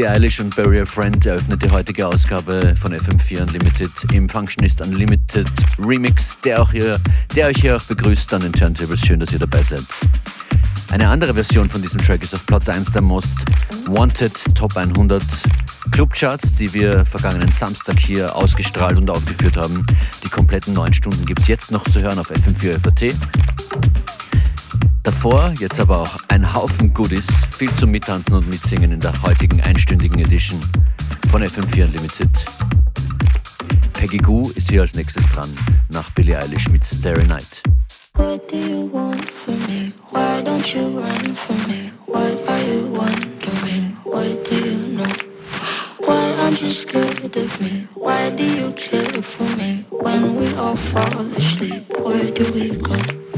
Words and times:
Billie 0.00 0.12
Eilish 0.12 0.40
und 0.40 0.56
Barry 0.56 0.80
a 0.80 0.86
Friend 0.86 1.26
eröffnet 1.26 1.62
die 1.62 1.68
heutige 1.68 2.06
Ausgabe 2.06 2.74
von 2.74 2.94
FM4 2.94 3.42
Unlimited 3.42 3.90
im 4.14 4.30
Functionist 4.30 4.80
Unlimited 4.80 5.46
Remix, 5.78 6.38
der, 6.42 6.62
auch 6.62 6.72
hier, 6.72 6.98
der 7.36 7.48
euch 7.48 7.58
hier 7.58 7.76
auch 7.76 7.82
begrüßt 7.82 8.32
an 8.32 8.40
den 8.40 8.54
Turntables. 8.54 9.04
Schön, 9.04 9.20
dass 9.20 9.30
ihr 9.30 9.38
dabei 9.38 9.62
seid. 9.62 9.82
Eine 10.90 11.06
andere 11.06 11.34
Version 11.34 11.68
von 11.68 11.82
diesem 11.82 12.00
Track 12.00 12.22
ist 12.22 12.34
auf 12.34 12.46
Platz 12.46 12.70
1 12.70 12.92
der 12.92 13.02
Most 13.02 13.44
Wanted 13.88 14.32
Top 14.54 14.74
100 14.74 15.22
Clubcharts, 15.90 16.56
die 16.56 16.72
wir 16.72 17.04
vergangenen 17.04 17.50
Samstag 17.50 17.98
hier 17.98 18.34
ausgestrahlt 18.34 18.96
und 18.96 19.10
aufgeführt 19.10 19.58
haben. 19.58 19.84
Die 20.24 20.30
kompletten 20.30 20.72
neun 20.72 20.94
Stunden 20.94 21.26
gibt 21.26 21.40
es 21.40 21.46
jetzt 21.46 21.70
noch 21.70 21.84
zu 21.84 22.00
hören 22.00 22.18
auf 22.18 22.30
FM4 22.30 22.78
FAT. 22.80 23.14
Davor 25.02 25.54
jetzt 25.58 25.80
aber 25.80 26.00
auch 26.00 26.18
ein 26.28 26.54
Haufen 26.54 26.92
Goodies, 26.92 27.26
viel 27.50 27.72
zum 27.72 27.90
Mittanzen 27.90 28.34
und 28.34 28.48
Mitsingen 28.50 28.92
in 28.92 29.00
der 29.00 29.22
heutigen 29.22 29.58
einstündigen 29.62 30.18
Edition 30.18 30.60
von 31.30 31.42
FM4 31.42 31.84
Unlimited. 31.84 32.28
Peggy 33.94 34.18
Goo 34.18 34.50
ist 34.56 34.68
hier 34.68 34.82
als 34.82 34.94
nächstes 34.94 35.26
dran, 35.28 35.48
nach 35.88 36.10
Billie 36.10 36.38
Eilish 36.38 36.68
mit 36.68 36.84
Starry 36.84 37.26
Night. 37.26 37.62
What 38.14 38.50
do 38.52 38.56
you 38.56 38.90
want 38.92 39.24
from 39.30 39.58
me? 39.66 39.92
Why 40.10 40.42
don't 40.42 40.74
you 40.74 40.98
run 40.98 41.34
from 41.34 41.56
me? 41.66 41.90
What 42.06 42.36
are 42.46 42.60
you 42.60 42.86
wondering? 42.92 43.96
What 44.04 44.44
do 44.50 44.54
you 44.54 44.96
know? 44.96 45.08
Why 46.00 46.34
aren't 46.42 46.60
you 46.60 46.70
scared 46.70 47.34
of 47.36 47.60
me? 47.60 47.88
Why 47.94 48.28
do 48.28 48.44
you 48.44 48.70
care 48.72 49.22
for 49.22 49.44
me? 49.56 49.86
When 49.90 50.36
we 50.36 50.54
all 50.56 50.76
fall 50.76 51.20
asleep, 51.36 51.84
where 51.98 52.30
do 52.30 52.44
we 52.52 52.76
go? 52.76 53.29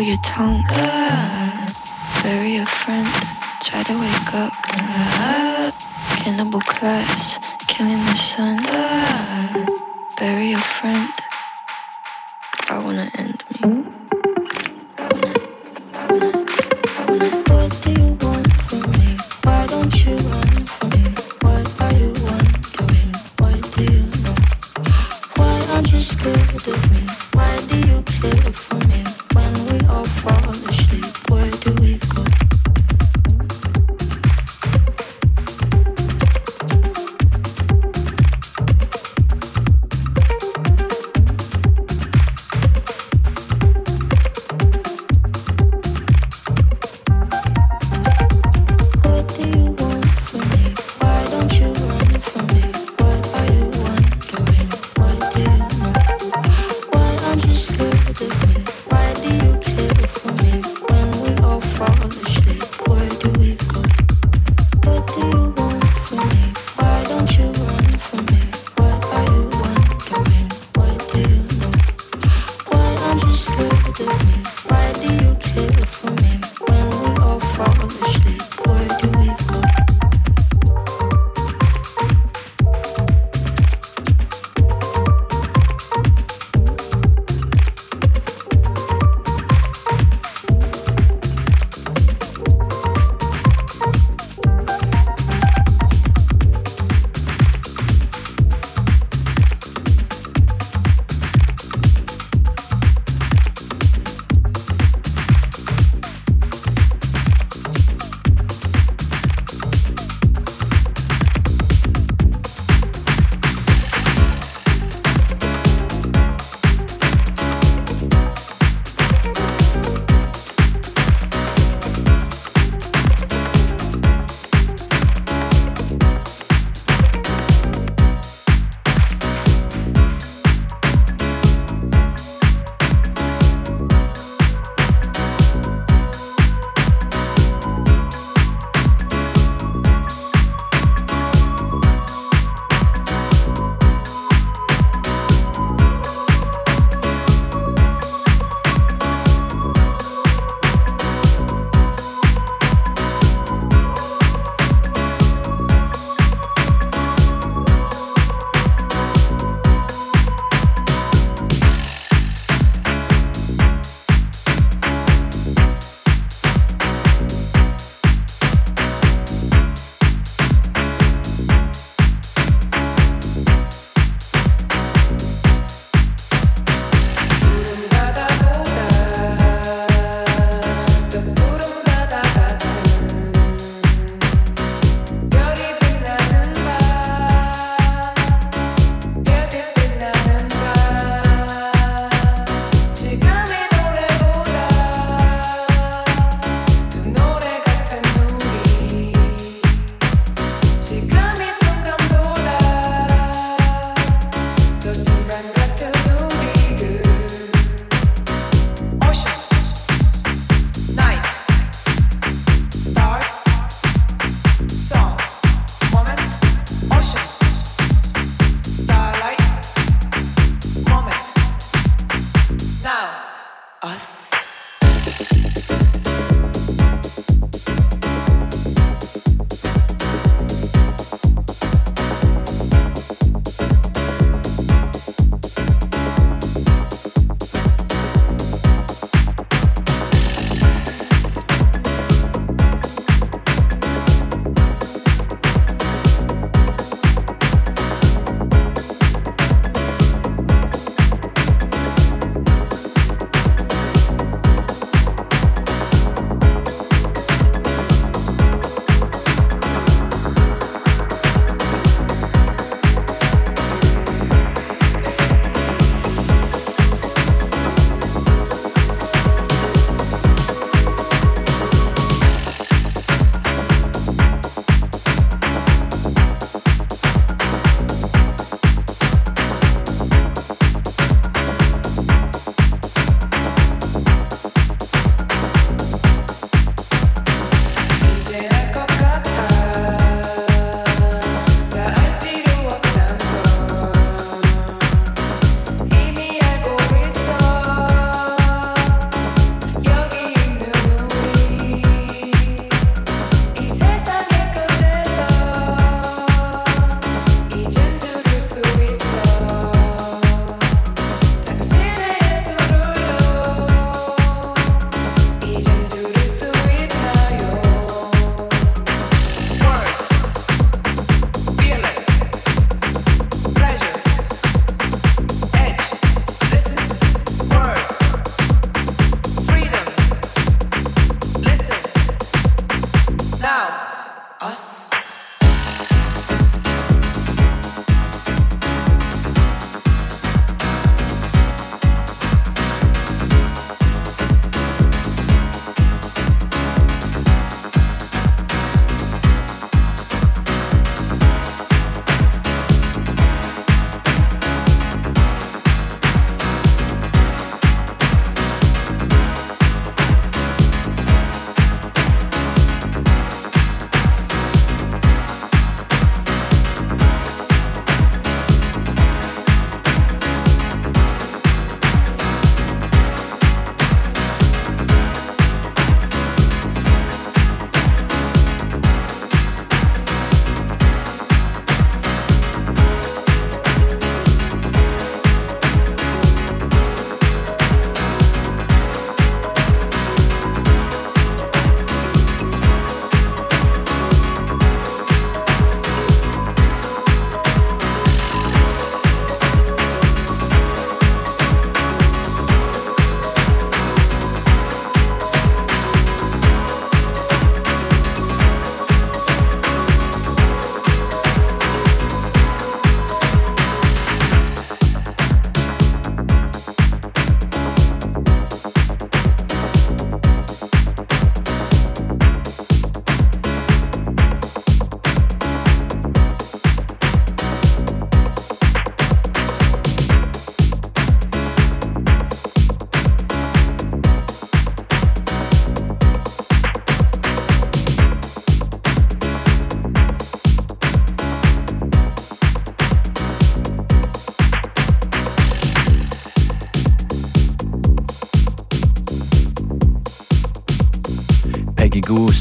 Your 0.00 0.16
tongue. 0.18 0.64
Uh, 0.70 1.29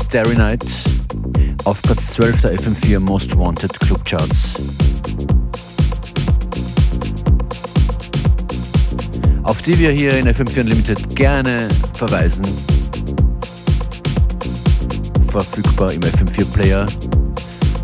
Starry 0.10 0.36
Night 0.36 0.66
auf 1.66 1.84
Platz 1.84 2.13
12 2.13 2.42
der 2.42 2.58
FM4 2.58 3.00
Most 3.00 3.38
Wanted 3.38 3.80
Club 3.80 4.04
Charts. 4.04 4.56
Auf 9.44 9.62
die 9.62 9.78
wir 9.78 9.92
hier 9.92 10.18
in 10.18 10.28
FM4 10.28 10.62
Unlimited 10.62 11.16
gerne 11.16 11.68
verweisen. 11.94 12.44
Verfügbar 15.30 15.94
im 15.94 16.01
FM4 16.01 16.46
Player. 16.54 16.88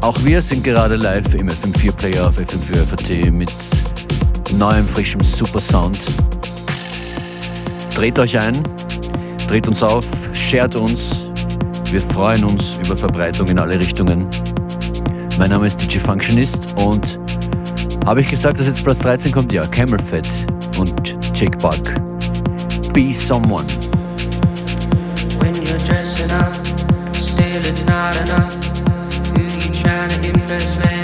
Auch 0.02 0.18
wir 0.24 0.42
sind 0.42 0.64
gerade 0.64 0.96
live 0.96 1.32
im 1.36 1.48
FM4 1.48 1.92
Player 1.92 2.28
auf 2.28 2.40
FM4 2.40 2.88
FAT 2.88 3.32
mit 3.32 3.54
neuem, 4.58 4.84
frischem 4.84 5.24
Super 5.24 5.60
Sound. 5.60 6.00
Dreht 7.94 8.18
euch 8.18 8.36
ein, 8.40 8.64
dreht 9.48 9.68
uns 9.68 9.84
auf, 9.84 10.08
shared 10.34 10.74
uns. 10.74 11.25
Wir 11.96 12.02
freuen 12.02 12.44
uns 12.44 12.78
über 12.86 12.98
Verbreitung 12.98 13.48
in 13.48 13.58
alle 13.58 13.80
Richtungen. 13.80 14.28
Mein 15.40 15.50
Name 15.50 15.68
ist 15.68 15.82
DJ 15.82 16.00
Functionist 16.00 16.78
und 16.82 17.18
habe 18.06 18.20
ich 18.20 18.30
gesagt, 18.30 18.60
dass 18.60 18.68
jetzt 18.68 18.84
Platz 18.84 19.00
13 19.00 19.32
kommt? 19.32 19.54
Ja, 19.54 19.66
Camel 19.66 19.98
Fat 19.98 20.28
und 20.78 21.16
Jake 21.34 21.58
Buck. 21.58 21.94
Be 22.92 23.14
Someone. 23.14 23.66
When 25.40 25.56
you're 25.56 25.80
dressing 25.88 26.30
up, 26.32 26.54
still 27.14 27.64
it's 27.64 27.86
not 27.86 28.14
enough. 28.18 28.54
Who 29.34 29.44
you 29.44 29.72
trying 29.82 30.10
to 30.10 30.28
impress, 30.28 30.78
man? 30.80 30.95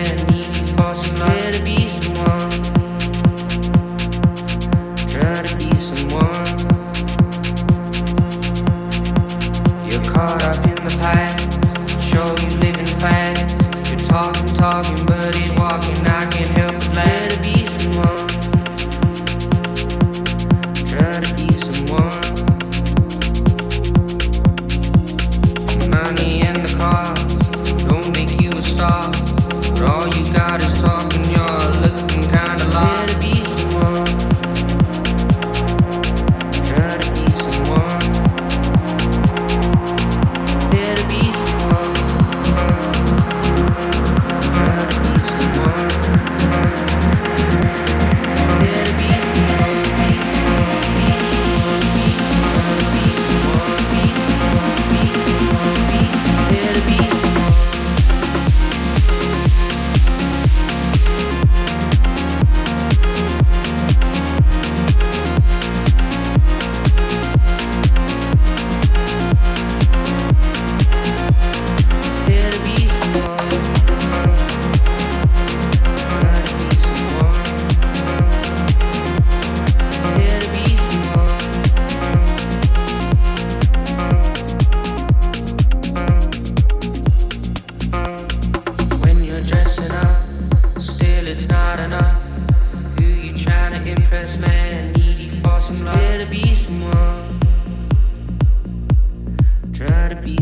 talking, 14.61 15.05
but 15.07 15.35
it 15.35 15.60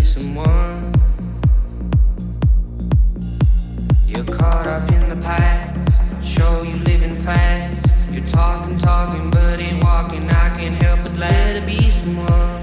someone. 0.10 0.92
You're 4.08 4.24
caught 4.24 4.66
up 4.66 4.92
in 4.92 5.08
the 5.08 5.16
past. 5.18 6.25
Show 6.25 6.63
you 6.63 6.78
living 6.78 7.16
fast. 7.18 7.94
You're 8.12 8.25
talking, 8.25 8.80
talking, 8.80 9.30
but 9.30 9.60
ain't 9.60 9.84
walking. 9.84 10.28
I 10.28 10.50
can't 10.58 10.75
help 10.82 11.04
but 11.04 11.13
let 11.13 11.58
it 11.58 11.66
be 11.68 11.92
someone. 11.92 12.59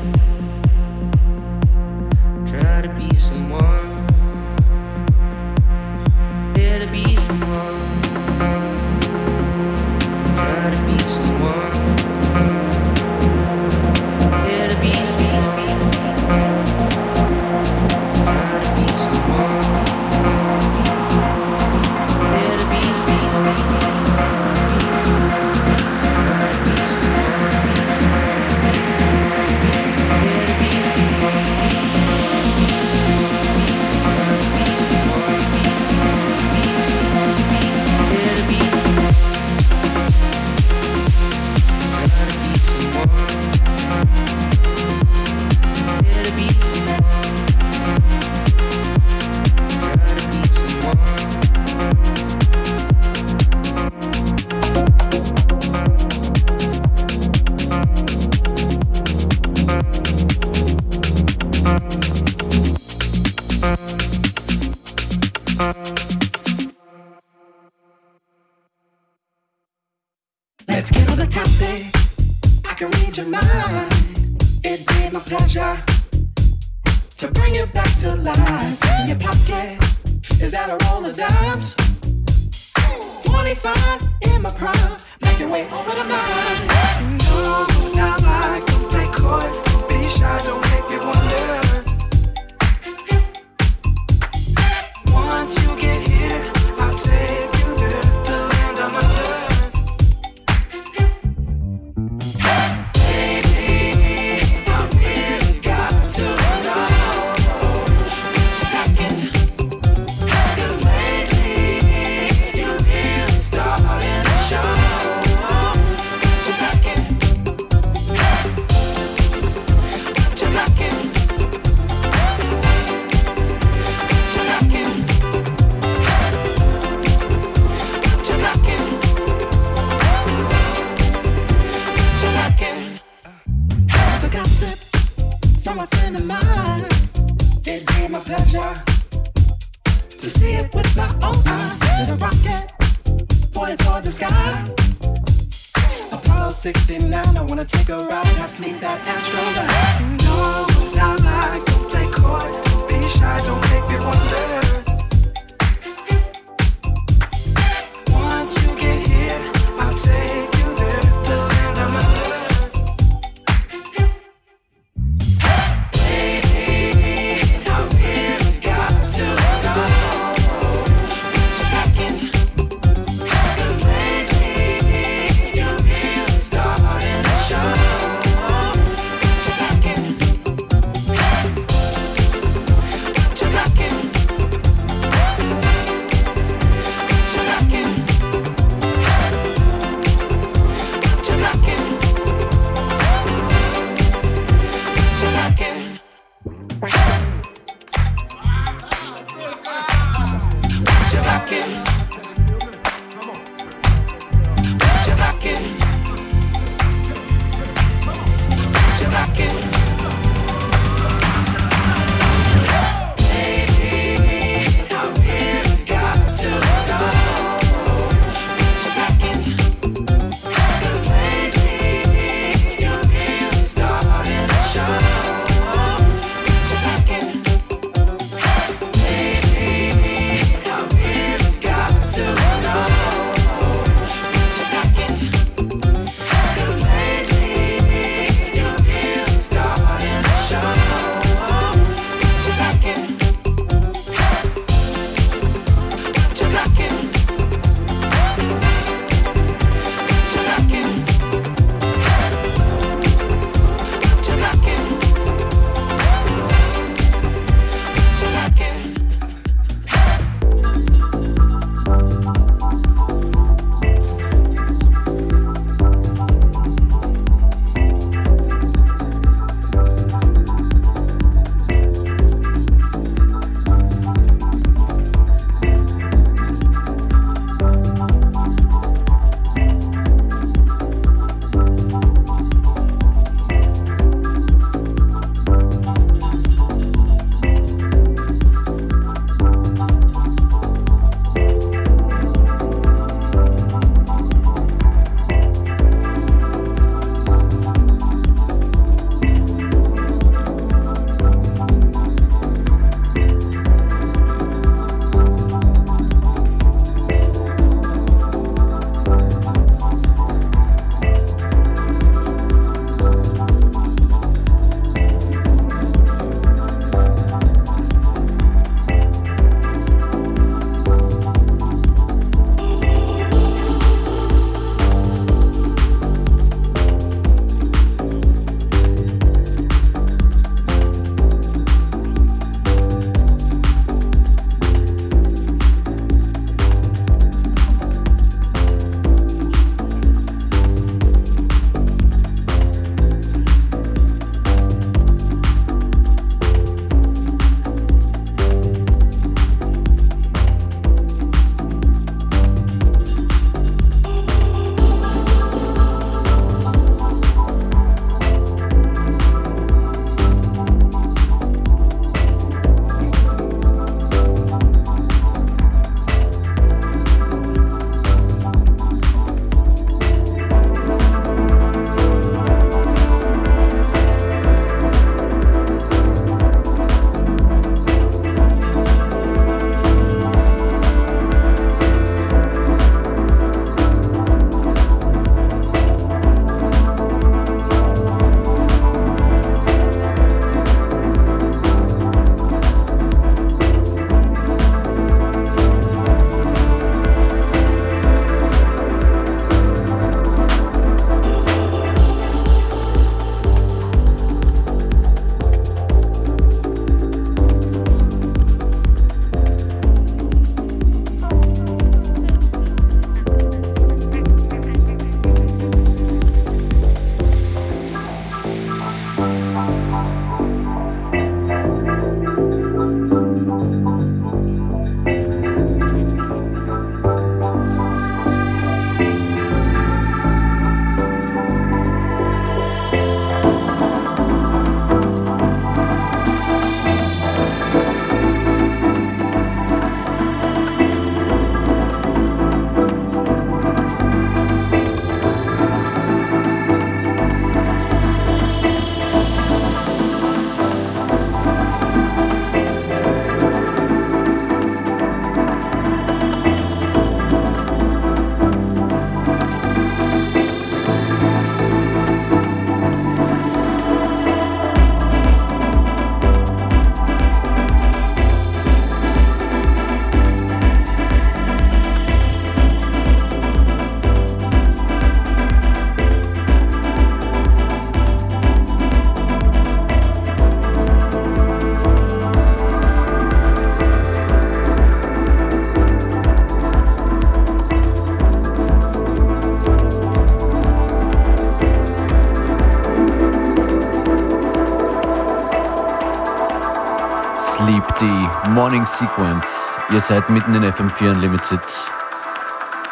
Morning 498.55 498.85
Sequence. 498.85 499.73
Ihr 499.91 500.01
seid 500.01 500.29
mitten 500.29 500.53
in 500.53 500.63
FM4 500.63 501.11
Unlimited. 501.11 501.61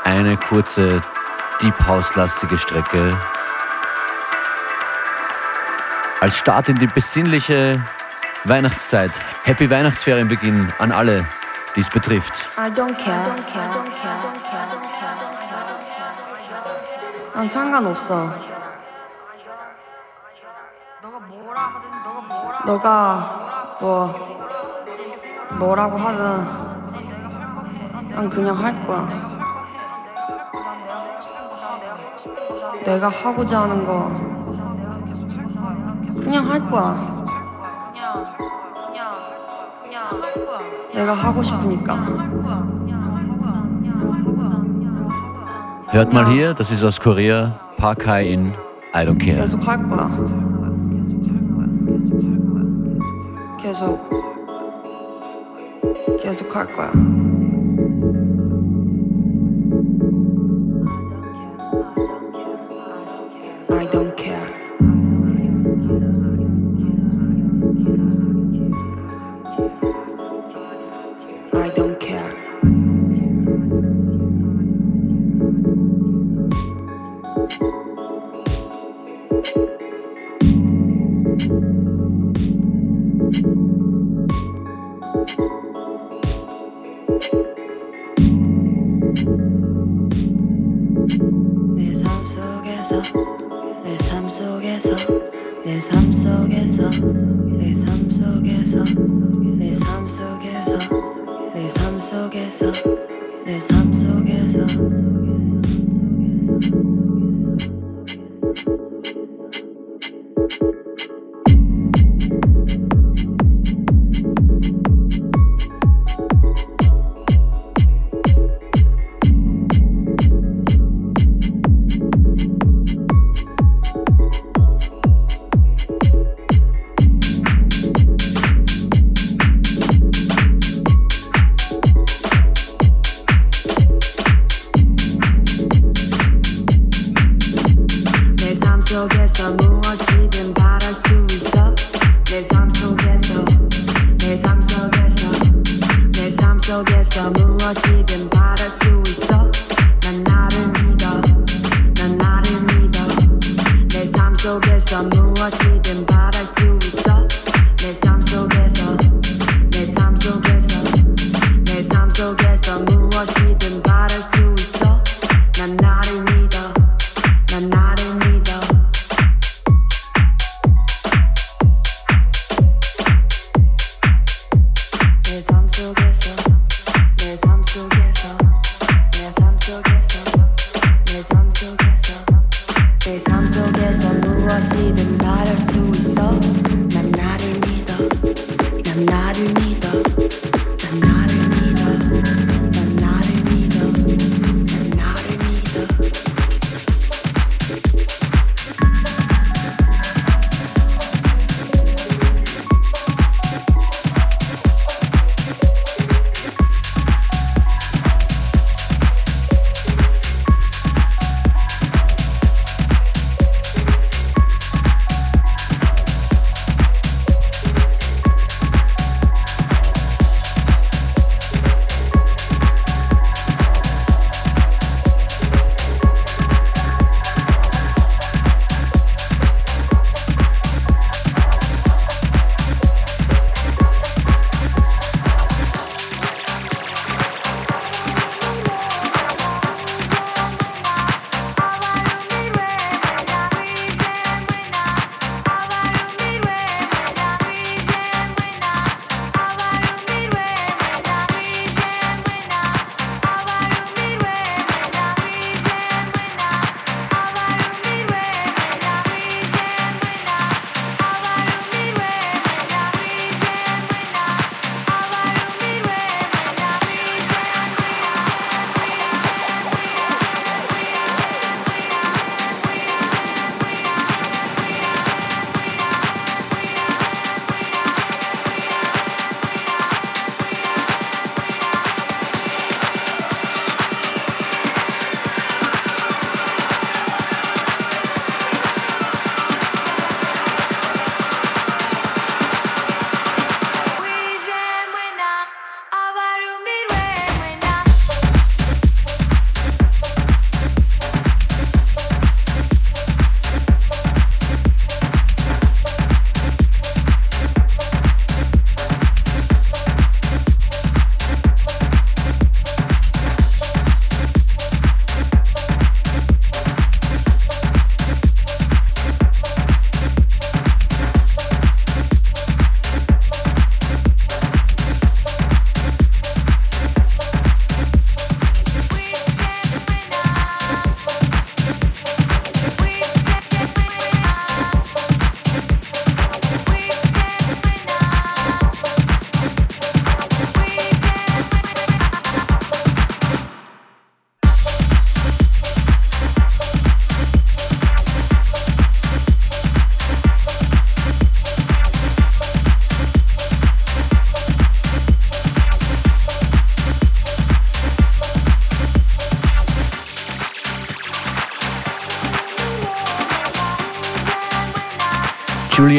Eine 0.03 0.37
kurze 0.37 1.01
Deep 1.61 1.79
House-lastige 1.87 2.57
Strecke. 2.57 3.09
Als 6.21 6.37
Start 6.37 6.69
in 6.69 6.75
die 6.77 6.87
besinnliche 6.87 7.83
Weihnachtszeit. 8.45 9.11
Happy 9.43 9.69
Weihnachtsferienbeginn 9.69 10.67
an 10.79 10.91
alle, 10.91 11.25
die 11.75 11.81
es 11.81 11.89
betrifft. 11.89 12.47
I 12.57 12.69
don't 12.69 12.97
care. 12.97 13.35
난 17.33 17.47
상관없어. 17.47 18.29
너가 22.65 23.77
뭐 23.79 24.07
뭐라 24.07 24.72
고 25.58 25.74
하든 25.74 26.64
난 28.14 28.30
그냥 28.30 28.56
할 28.56 28.86
거야. 28.86 29.08
내가 32.84 33.08
하고자 33.08 33.62
하는 33.62 33.84
거 33.84 34.08
그냥 36.20 36.48
할 36.50 36.60
거야. 36.70 37.14
내가 40.94 41.12
하고 41.12 41.42
싶으니까. 41.42 41.94
Hört 45.92 46.12
mal 46.12 46.26
hier, 46.26 46.54
das 46.54 46.72
ist 46.72 46.82
aus 46.82 46.98
Korea, 46.98 47.52
Park 47.76 48.04
High 48.06 48.26
in 48.26 48.52
I 48.92 49.06
Don't 49.06 49.18
Care. 49.18 49.40
계속 49.40 49.66
할 49.66 49.88
거야. 49.88 50.08
계속 53.60 54.23
A 56.40 56.42
Carkwell. 56.42 57.13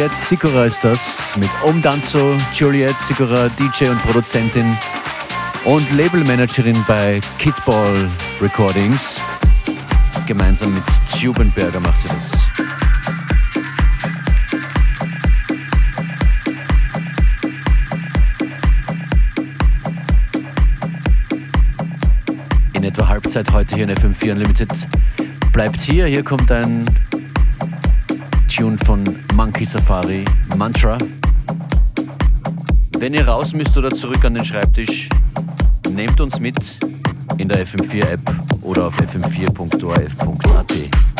Juliette 0.05 0.27
Sikora 0.27 0.65
ist 0.65 0.83
das 0.83 0.99
mit 1.35 1.49
Om 1.63 1.81
Danzo. 1.81 2.37
Juliette 2.53 2.93
Sikora, 3.07 3.49
DJ 3.49 3.89
und 3.89 3.99
Produzentin 4.03 4.77
und 5.63 5.91
Labelmanagerin 5.93 6.77
bei 6.87 7.19
Kidball 7.39 8.07
Recordings. 8.39 9.19
Gemeinsam 10.27 10.75
mit 10.75 10.83
Tubenberger 11.11 11.79
macht 11.79 12.01
sie 12.01 12.07
das. 12.09 12.33
In 22.73 22.83
etwa 22.83 23.07
Halbzeit 23.07 23.51
heute 23.51 23.73
hier 23.73 23.85
in 23.85 23.95
FM4 23.95 24.33
Unlimited. 24.33 24.69
Bleibt 25.51 25.81
hier, 25.81 26.05
hier 26.05 26.23
kommt 26.23 26.51
ein 26.51 26.85
Tune 28.55 28.77
von 28.85 29.03
Monkey 29.33 29.65
Safari, 29.65 30.23
Mantra. 30.55 30.97
Wenn 32.97 33.13
ihr 33.13 33.27
raus 33.27 33.53
müsst 33.53 33.77
oder 33.77 33.91
zurück 33.91 34.23
an 34.23 34.35
den 34.35 34.45
Schreibtisch, 34.45 35.09
nehmt 35.91 36.21
uns 36.21 36.39
mit 36.39 36.55
in 37.37 37.49
der 37.49 37.67
FM4 37.67 38.11
App 38.11 38.21
oder 38.61 38.85
auf 38.85 38.97
fm4.orf.at. 38.97 41.14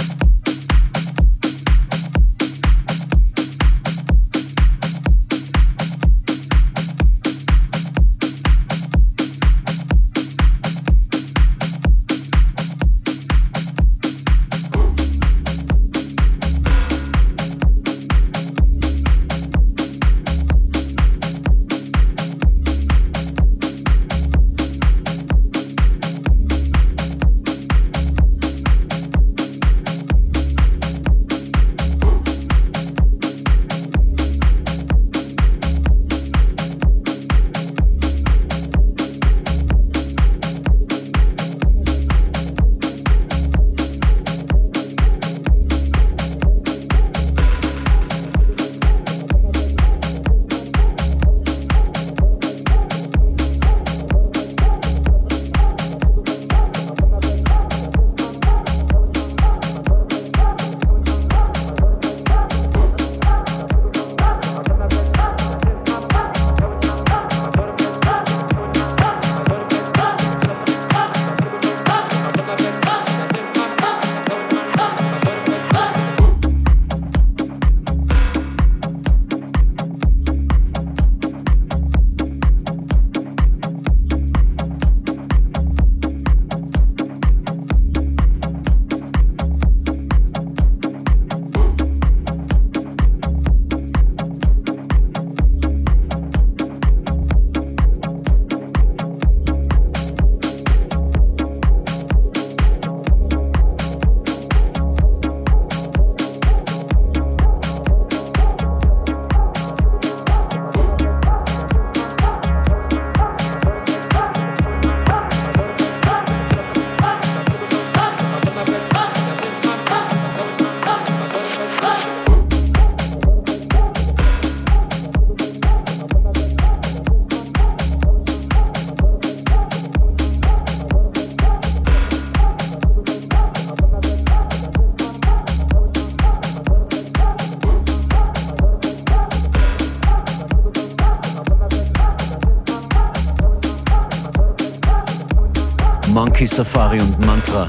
Monkey 146.46 146.58
Safari 146.58 147.02
und 147.02 147.26
Mantra. 147.26 147.68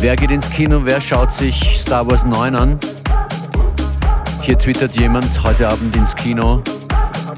Wer 0.00 0.16
geht 0.16 0.30
ins 0.30 0.50
Kino, 0.50 0.80
wer 0.84 1.00
schaut 1.00 1.32
sich 1.32 1.80
Star 1.80 2.06
Wars 2.06 2.26
9 2.26 2.54
an? 2.54 2.78
Hier 4.42 4.58
twittert 4.58 4.94
jemand 4.96 5.42
heute 5.42 5.66
Abend 5.68 5.96
ins 5.96 6.14
Kino. 6.14 6.62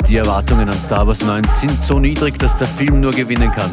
Die 0.08 0.16
Erwartungen 0.16 0.68
an 0.68 0.74
Star 0.74 1.06
Wars 1.06 1.24
9 1.24 1.44
sind 1.44 1.80
so 1.80 2.00
niedrig, 2.00 2.40
dass 2.40 2.58
der 2.58 2.66
Film 2.66 3.00
nur 3.00 3.12
gewinnen 3.12 3.52
kann. 3.52 3.70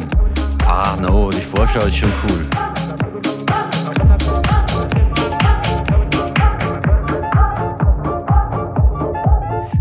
Ah, 0.64 0.94
no, 1.00 1.28
die 1.30 1.40
Vorschau 1.40 1.80
ist 1.80 1.96
schon 1.96 2.12
cool. 2.28 2.46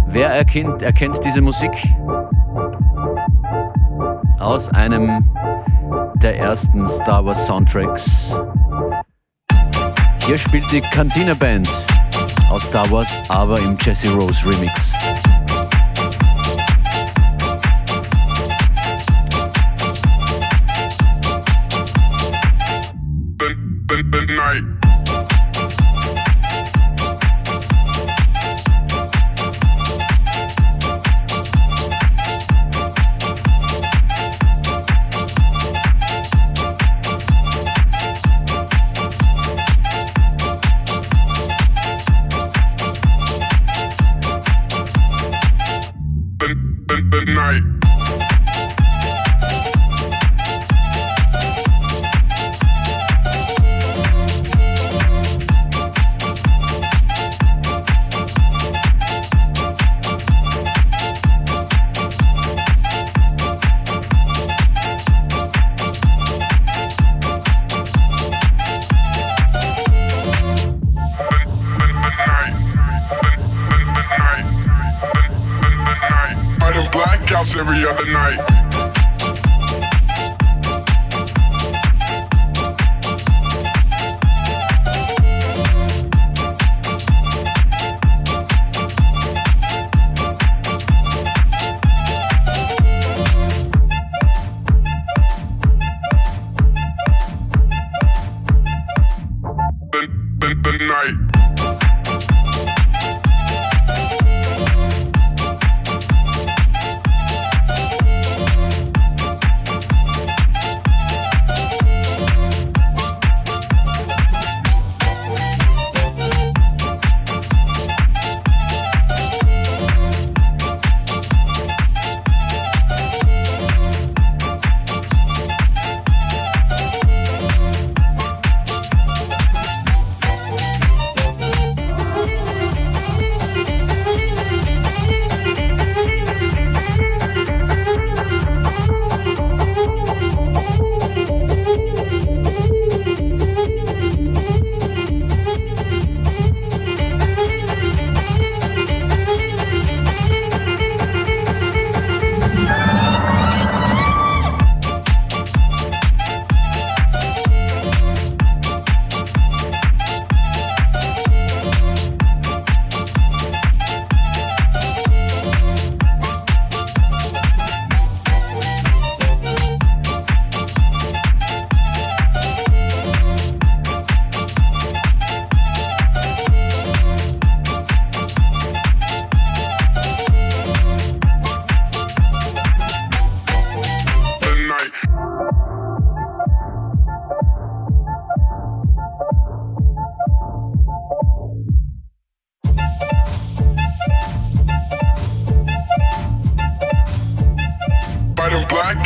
Wer 0.07 0.29
erkennt, 0.29 0.81
erkennt 0.81 1.19
diese 1.23 1.41
Musik? 1.41 1.71
Aus 4.39 4.69
einem 4.69 5.23
der 6.21 6.37
ersten 6.37 6.85
Star 6.87 7.25
Wars 7.25 7.45
Soundtracks. 7.45 8.33
Hier 10.25 10.37
spielt 10.37 10.69
die 10.71 10.81
Cantina 10.81 11.33
Band 11.33 11.69
aus 12.49 12.63
Star 12.63 12.89
Wars, 12.91 13.09
aber 13.29 13.59
im 13.59 13.77
Jesse 13.79 14.09
Rose 14.09 14.45
Remix. 14.45 14.93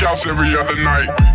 couch 0.03 0.27
every 0.27 0.53
other 0.57 0.75
night. 0.83 1.32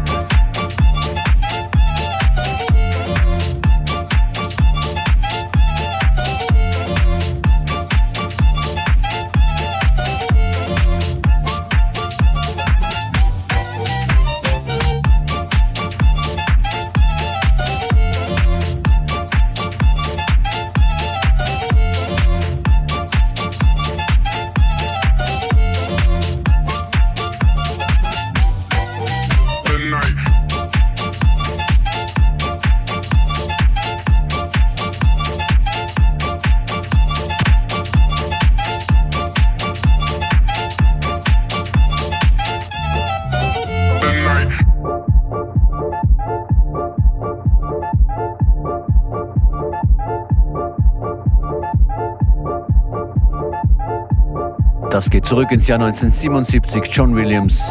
zurück 55.29 55.53
ins 55.53 55.69
Jahr 55.69 55.79
1977, 55.79 56.85
John 56.91 57.15
Williams, 57.15 57.63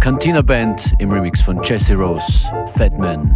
Cantina 0.00 0.40
Band 0.40 0.94
im 0.98 1.10
Remix 1.10 1.42
von 1.42 1.60
Jesse 1.62 1.94
Rose, 1.94 2.48
Fat 2.68 2.96
Man. 2.98 3.31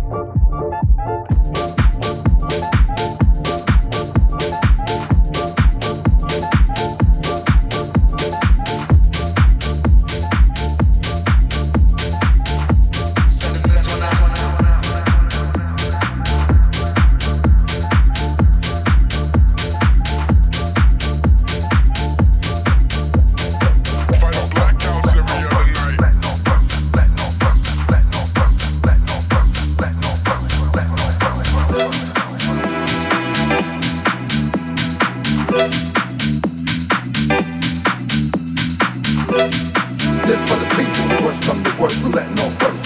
This 40.27 40.43
for 40.43 40.59
the 40.59 40.69
people, 40.75 41.25
Worst 41.25 41.43
come 41.45 41.63
the 41.63 41.75
worst, 41.81 42.03
we're 42.03 42.11
letting 42.11 42.39
off 42.41 42.53
first. 42.59 42.83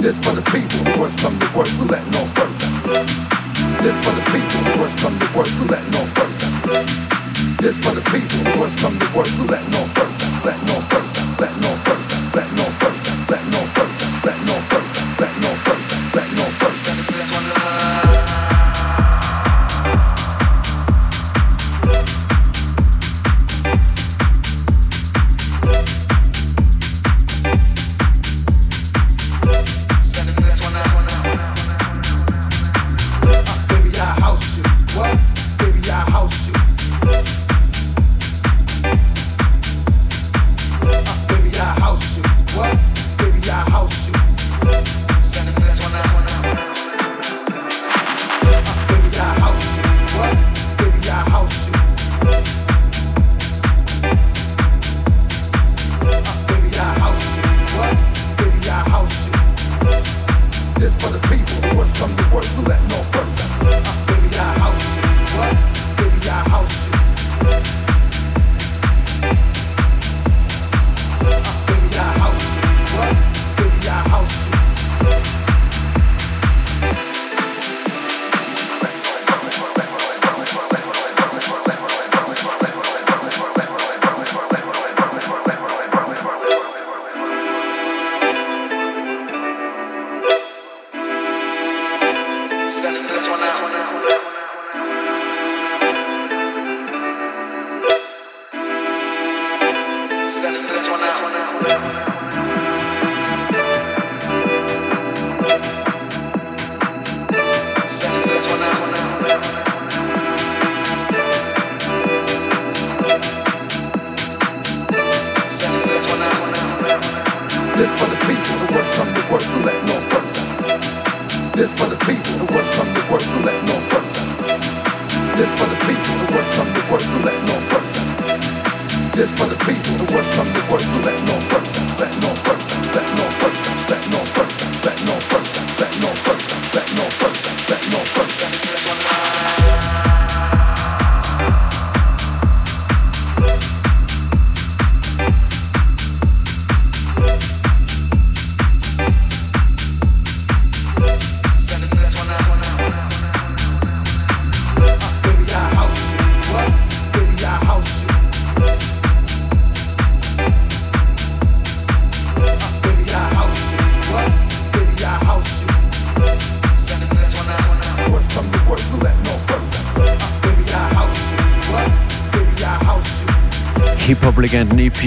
This 0.00 0.18
for 0.18 0.32
the 0.32 0.42
people, 0.54 1.00
Worst 1.00 1.18
come 1.18 1.38
the 1.38 1.50
worst, 1.56 1.78
we're 1.78 1.86
letting 1.86 2.14
off 2.14 2.32
first. 2.34 3.22
This 3.82 3.98
for 4.04 4.12
the 4.12 4.22
people, 4.30 4.80
what's 4.80 4.94
from 5.00 5.18
the 5.18 5.28
worst, 5.36 5.58
we're 5.58 5.66
letting 5.66 5.94
off 5.94 6.08
first. 6.14 6.38
This 7.60 7.78
for 7.78 7.94
the 7.94 8.02
people, 8.10 8.60
what's 8.60 8.74
from 8.80 8.96
the 8.98 9.10
worst, 9.16 9.38
we're 9.38 9.46
letting 9.46 9.74
off 9.74 9.92
first. 9.94 10.44
Letting 10.44 10.70
off 10.70 10.90
first, 10.90 11.40
letting 11.40 11.64
off 11.64 11.84
first. 11.84 12.11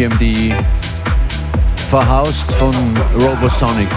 EMD, 0.05 0.53
verhaust 1.89 2.51
von 2.53 2.75
Robosonic, 3.15 3.89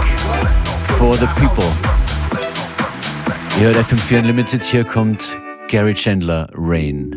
For 0.97 1.15
the 1.15 1.27
People. 1.39 1.71
Ihr 3.61 3.67
hört 3.67 3.77
FM4 3.77 4.21
Unlimited, 4.21 4.63
hier 4.63 4.85
kommt 4.85 5.37
Gary 5.69 5.93
Chandler, 5.93 6.49
Rain. 6.55 7.08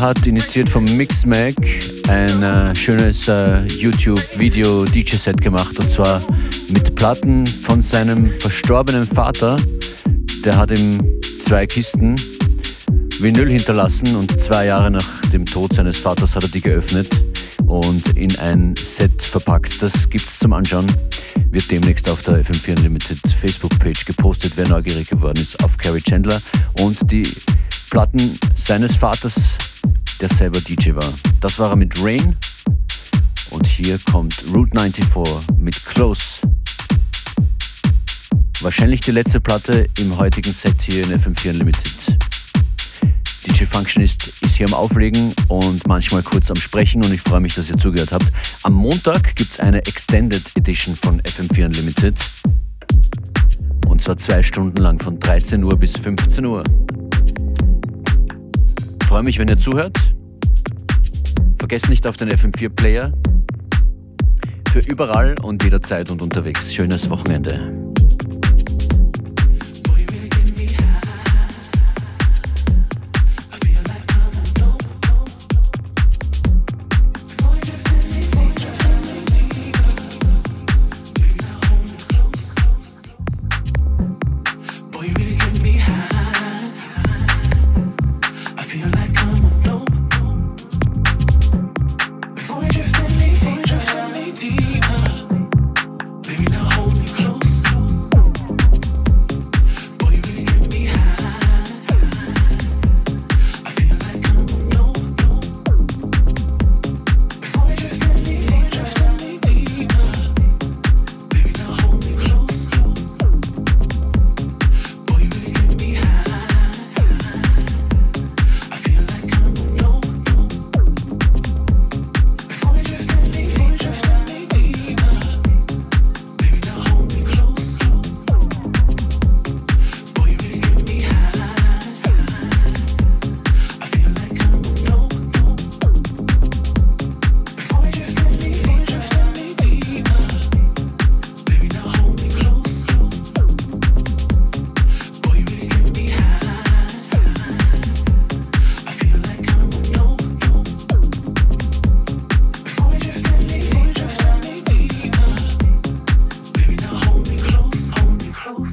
Hat 0.00 0.26
initiiert 0.26 0.70
vom 0.70 0.84
Mixmag 0.96 1.54
ein 2.08 2.42
äh, 2.42 2.74
schönes 2.74 3.28
äh, 3.28 3.66
YouTube-Video-DJ-Set 3.66 5.40
gemacht 5.40 5.78
und 5.78 5.90
zwar 5.90 6.22
mit 6.68 6.94
Platten 6.94 7.46
von 7.46 7.82
seinem 7.82 8.32
verstorbenen 8.32 9.06
Vater. 9.06 9.58
Der 10.44 10.56
hat 10.56 10.70
ihm 10.70 11.20
zwei 11.40 11.66
Kisten 11.66 12.16
Vinyl 13.20 13.50
hinterlassen 13.50 14.16
und 14.16 14.40
zwei 14.40 14.66
Jahre 14.66 14.90
nach 14.90 15.26
dem 15.26 15.44
Tod 15.44 15.74
seines 15.74 15.98
Vaters 15.98 16.34
hat 16.34 16.44
er 16.44 16.48
die 16.48 16.62
geöffnet 16.62 17.08
und 17.66 18.16
in 18.16 18.38
ein 18.38 18.74
Set 18.76 19.20
verpackt. 19.20 19.82
Das 19.82 20.08
gibt's 20.08 20.38
zum 20.38 20.54
Anschauen. 20.54 20.86
Wird 21.50 21.70
demnächst 21.70 22.08
auf 22.08 22.22
der 22.22 22.42
FM4 22.42 22.76
Unlimited 22.76 23.18
Facebook-Page 23.38 24.06
gepostet, 24.06 24.54
wer 24.56 24.66
neugierig 24.66 25.10
geworden 25.10 25.42
ist 25.42 25.62
auf 25.62 25.76
Carrie 25.76 26.00
Chandler 26.00 26.40
und 26.80 27.10
die 27.12 27.28
Platten 27.90 28.38
seines 28.54 28.96
Vaters, 28.96 29.58
der 30.20 30.28
selber 30.28 30.60
DJ 30.60 30.94
war. 30.94 31.12
Das 31.40 31.58
war 31.58 31.70
er 31.70 31.76
mit 31.76 32.02
Rain. 32.02 32.36
Und 33.50 33.66
hier 33.66 33.98
kommt 34.10 34.44
Route 34.54 34.70
94 34.78 35.04
mit 35.56 35.84
Close. 35.84 36.40
Wahrscheinlich 38.60 39.00
die 39.00 39.10
letzte 39.12 39.40
Platte 39.40 39.88
im 39.98 40.16
heutigen 40.18 40.52
Set 40.52 40.82
hier 40.82 41.04
in 41.04 41.18
FM4 41.18 41.50
Unlimited. 41.50 42.18
DJ 43.46 43.64
Functionist 43.64 44.32
ist 44.42 44.56
hier 44.56 44.66
am 44.68 44.74
Auflegen 44.74 45.32
und 45.48 45.86
manchmal 45.86 46.22
kurz 46.22 46.50
am 46.50 46.56
Sprechen 46.56 47.02
und 47.02 47.12
ich 47.12 47.22
freue 47.22 47.40
mich, 47.40 47.54
dass 47.54 47.70
ihr 47.70 47.78
zugehört 47.78 48.12
habt. 48.12 48.26
Am 48.62 48.74
Montag 48.74 49.34
gibt 49.34 49.52
es 49.52 49.60
eine 49.60 49.78
Extended 49.78 50.42
Edition 50.54 50.94
von 50.94 51.22
FM4 51.22 51.64
Unlimited. 51.66 52.14
Und 53.88 54.02
zwar 54.02 54.18
zwei 54.18 54.42
Stunden 54.42 54.76
lang 54.76 54.98
von 54.98 55.18
13 55.18 55.64
Uhr 55.64 55.76
bis 55.76 55.92
15 55.96 56.44
Uhr 56.44 56.62
freue 59.10 59.24
mich, 59.24 59.40
wenn 59.40 59.48
ihr 59.48 59.58
zuhört. 59.58 59.98
Vergesst 61.58 61.88
nicht 61.88 62.06
auf 62.06 62.16
den 62.16 62.28
FM4-Player. 62.28 63.12
Für 64.72 64.78
überall 64.78 65.34
und 65.42 65.64
jederzeit 65.64 66.10
und 66.10 66.22
unterwegs. 66.22 66.72
Schönes 66.72 67.10
Wochenende. 67.10 67.79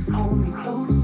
Hold 0.06 0.38
me 0.38 0.52
close. 0.52 0.97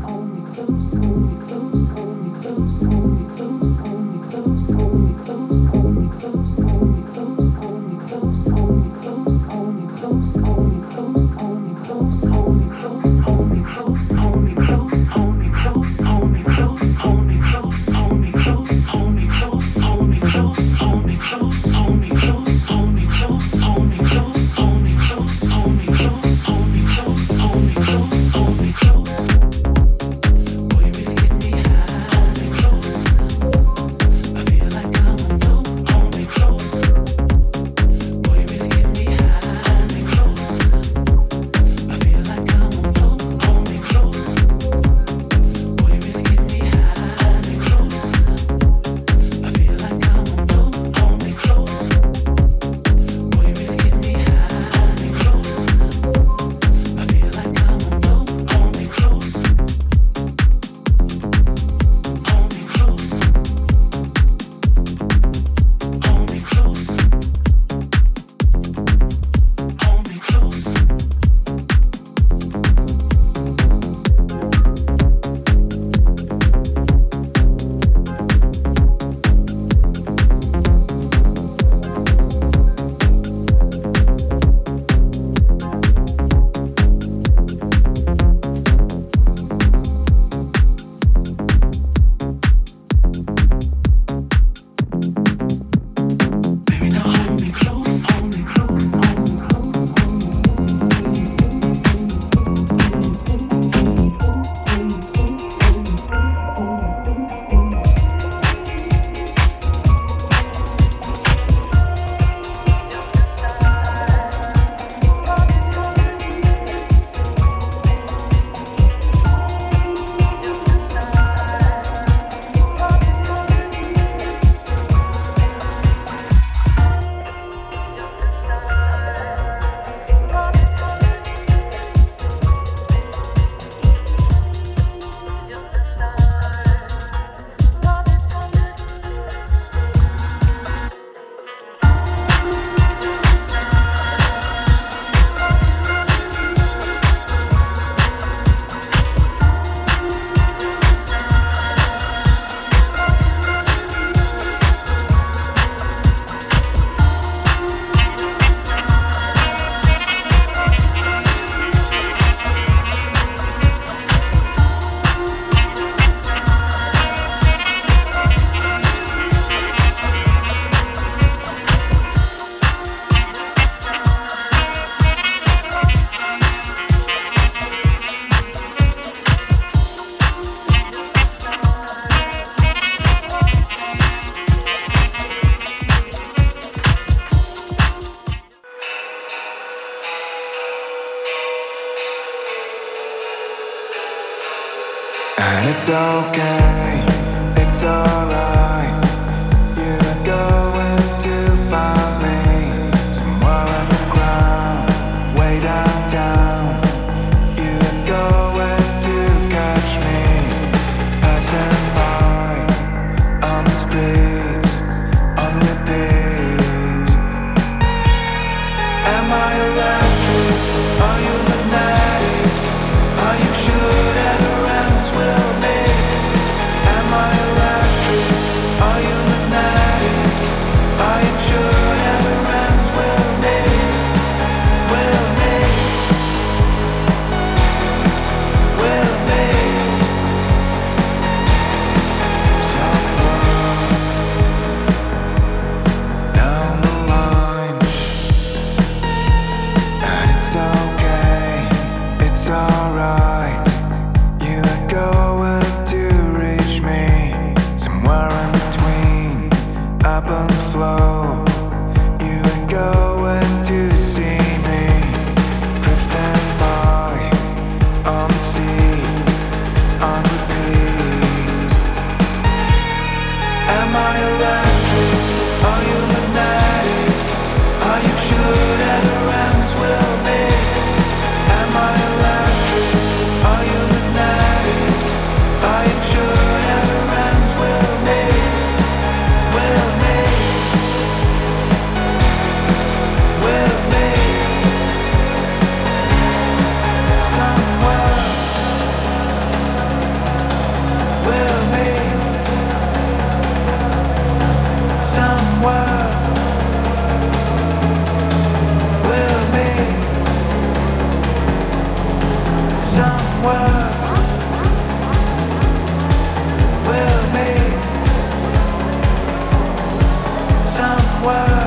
Am 321.25 321.62